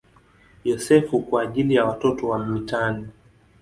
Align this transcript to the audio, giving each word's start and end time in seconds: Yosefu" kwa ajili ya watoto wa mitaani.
Yosefu" 0.63 1.19
kwa 1.19 1.41
ajili 1.41 1.75
ya 1.75 1.85
watoto 1.85 2.27
wa 2.27 2.45
mitaani. 2.45 3.07